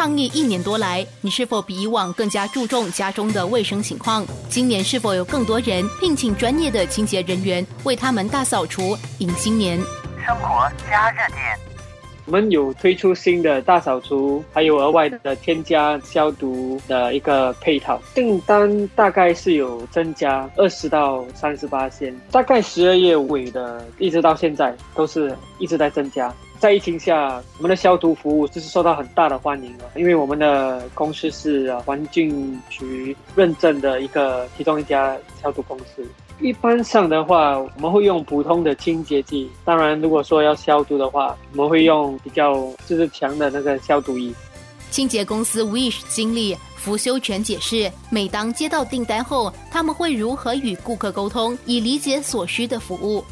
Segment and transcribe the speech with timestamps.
[0.00, 4.26] 抗疫一年多来，你是否比以往更加注重家中的卫生情况？
[4.48, 9.78] 今年是否有更多人聘请专业的清洁人员为他们大扫除迎新年？
[10.24, 11.38] 生活加热点。
[12.24, 26.34] 我们有推出新的大扫除，还有额外的添加消毒的一个配套，订单大概是有增加二十到三十八千，大概十二月尾的一直到现在都是一直在增加。
[26.60, 36.06] 在疫情下，我们的消毒服务就是受到很大的欢迎了，因为我们的公司是环境局认证的一个其中一家消毒公司。
[36.38, 39.50] 一般上的话，我们会用普通的清洁剂。
[39.64, 42.54] 当然，如果说要消毒的话，我们会用比较
[42.86, 44.30] 就是强的那个消毒液。
[44.90, 53.24] 清洁公司 Wish 经理福修全解释，每当接到订单后，他们会如何与顾客沟通，以理解所需的服务。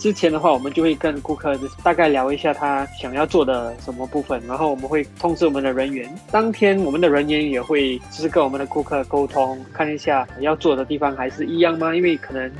[0.00, 1.54] 之前的话，我们就会跟顾客
[1.84, 6.10] 大概聊一下他想要做的什么部分，然后我们会通知我们的人员。
[6.30, 11.94] 当天我们的人员也会就是跟我们的顾客沟通，看一下要做的地方还是一样吗？
[11.94, 12.50] 因为可能。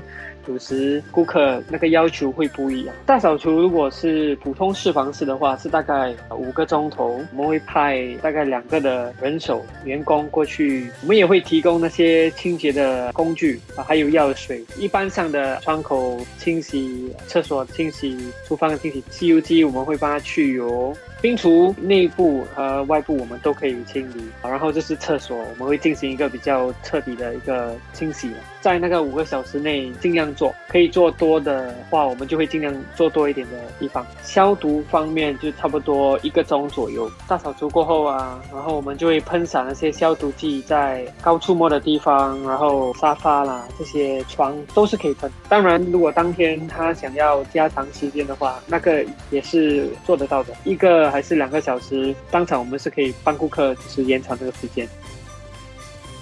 [0.47, 2.95] 有时顾客那个要求会不一样。
[3.07, 10.91] 大扫除如果是普通式房式的话，是大概五个钟头，我们会派大概两个的人手员工过去。
[11.03, 14.65] 我们也会提供那些清洁的工具啊，还有药水。
[14.79, 20.97] 一般上的窗口清洗、厕所清洗、厨房清洗，吸油机我们会帮他去油。
[21.23, 28.31] 冰厨内部和外部我们都可以清理，然后就是厕所，我们会进行一个比较彻底的一个清洗，
[28.63, 34.07] 在那个五个小时内尽量做，可以做多的话，我们就会尽量做多一点的地方。
[34.23, 45.31] 消毒方面就差不多一个钟左右，大扫除过后啊，然后我们就会喷洒那些消毒剂在高触摸的地方，然后沙发啦这些床都是可以喷。
[45.49, 51.11] 当然，如果当天他想要加长时间的话，那个也是做得到的，一个。
[51.11, 54.89] 还是两个小时，当场我们是可以帮顾客就是延长这个时间。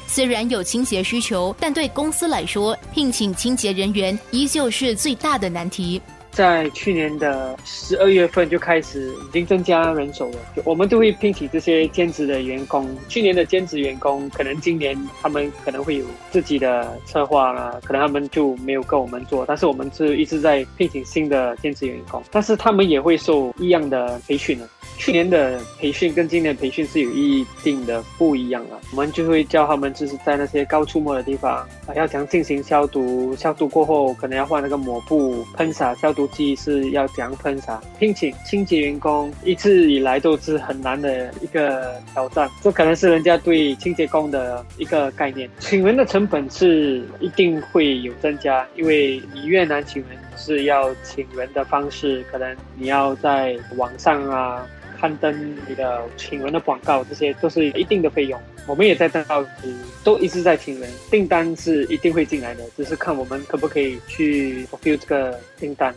[0.08, 6.00] 虽然有清洁需求，但对公司来说，聘请清洁人员依旧是最大的难题。
[6.30, 12.88] 在去年的十二月份就开始已经增加人手了，我们都会聘请这些兼职的员工。
[13.08, 19.44] 去年的兼职员工，可能今年他们可能会有自己的策划啦，可能他们就没有跟我们做。
[19.46, 24.68] 但是我们是一直在聘请新的兼职员工，但是他们也会受一样的培训的。
[25.08, 28.78] 去年的培训跟今年的培训是有一定的不一样了。
[28.90, 33.34] 我们就会教他们，就是在那些高触摸的地方啊，要怎样进行消毒。
[33.34, 37.80] 消毒过后，可能要换那个抹布，喷洒消毒剂是要怎样喷洒。
[37.98, 45.48] 聘请清洁员工一直以来都是很难的一个挑战，这可能是人家对清洁工的一个概念。
[45.58, 54.66] 请人的成本是一定会有增加，因为你越难请人，是要请人的方式，可能你要在网上啊。
[55.00, 58.40] 刊登你的请人的广告，这些都是一定的费用。
[58.66, 65.94] 我们也在登报纸，都一直在请人，订单是一定会进来的，只是看我们可不可以去 fulfill 这个订单。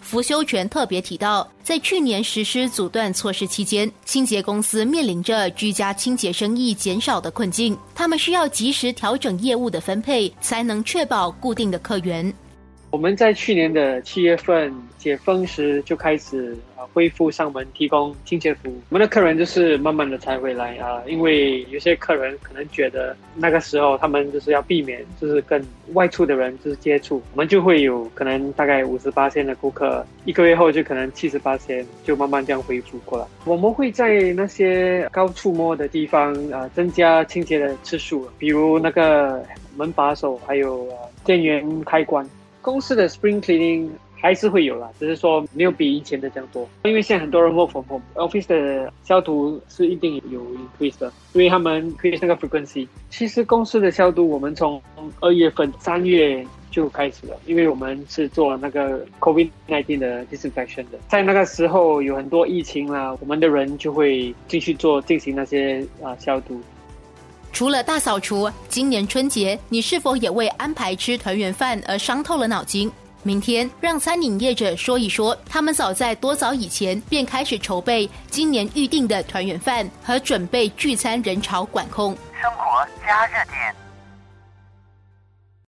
[0.00, 12.34] 福修全特别提到，在去年实施阻断措施期间，清洁公司面临着居家清洁生意减少的困境，他们需要及时调整业务的分配，才能确保固定的客源。
[12.90, 33.24] 我们在去年的七月份解封时就开始啊恢复上门提供清洁服务，我们的客人就是慢慢的才回来啊，因为有些客人可能觉得那个时候他们就是要避免就是跟外出的人就是接触，我们就会有可能大概五十八千的顾客，一个月后就可能七十八千，就慢慢这样恢复过来。
[33.44, 39.44] 我们会在那些高触摸的地方啊增加清洁的次数，比如那个
[39.76, 40.88] 门把手还有
[41.24, 42.28] 电源开关。
[42.62, 43.88] 公司的 spring cleaning
[44.20, 46.68] 还是会有啦，只是说没有比以前的这样多。
[46.84, 50.42] 因为现在很多人 work from home，office 的消毒是一定有
[50.78, 52.86] increase 的，因为他们 create 那个 frequency。
[53.08, 54.80] 其实公司的消毒，我们从
[55.20, 60.98] 二月份、三月就开始了，因为我们是做那个 COVID-19 的 disinfection 的。
[61.08, 66.60] 在那个时候有很多疫情啦，我们的人就会继续做进行那些啊消毒。
[67.52, 72.90] 除了大扫除，今年春节你是否也为安排吃团圆饭而伤透了脑筋？
[73.22, 82.16] 明天让餐饮业者说一说，他们早在多早以前便开始筹备今年预定的团圆饭和准备聚餐人潮管控。
[82.40, 83.79] 生活加热点。